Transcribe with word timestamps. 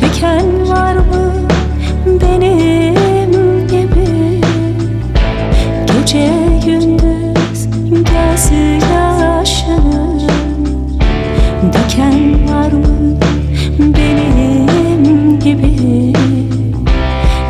çeken 0.00 0.68
var 0.68 0.94
mı 0.94 1.32
benim 2.06 3.66
gibi? 3.68 4.40
Gece 5.86 6.30
gündüz 6.66 7.68
göz 7.90 8.50
yaşını 9.22 10.28
döken 11.72 12.48
var 12.48 12.72
mı 12.72 13.18
benim 13.78 15.38
gibi? 15.38 16.12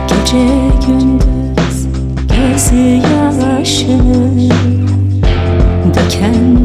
Gece 0.09 0.47
gündüz 0.87 1.87
göz 2.29 2.73
yaşını 3.43 4.51
döken 5.95 6.58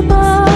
Bye. 0.00 0.51